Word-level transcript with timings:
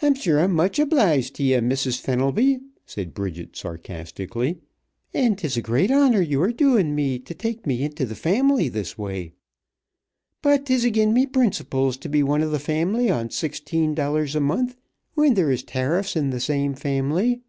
"I'm 0.00 0.14
sure 0.14 0.38
I'm 0.38 0.52
much 0.52 0.78
obliged 0.78 1.34
t' 1.34 1.52
ye, 1.52 1.58
Missus 1.60 1.98
Fenelby," 1.98 2.60
said 2.86 3.14
Bridget, 3.14 3.56
sarcastically, 3.56 4.60
"an' 5.12 5.34
'tis 5.34 5.56
a 5.56 5.60
great 5.60 5.90
honor 5.90 6.20
ye 6.20 6.36
are 6.36 6.52
doin' 6.52 6.94
me 6.94 7.18
t' 7.18 7.34
take 7.34 7.66
me 7.66 7.82
into 7.82 8.06
th' 8.06 8.16
family 8.16 8.68
this 8.68 8.96
way, 8.96 9.32
but 10.40 10.66
'tis 10.66 10.84
agin 10.86 11.12
me 11.12 11.26
principles 11.26 11.96
t' 11.96 12.08
be 12.08 12.22
one 12.22 12.42
of 12.42 12.52
th' 12.56 12.62
family 12.62 13.10
on 13.10 13.30
sixteen 13.30 13.92
dollars 13.92 14.36
a 14.36 14.40
month 14.40 14.76
when 15.14 15.34
there 15.34 15.50
is 15.50 15.64
tariffs 15.64 16.14
in 16.14 16.30
th' 16.30 16.40
same 16.40 16.74
family. 16.74 17.42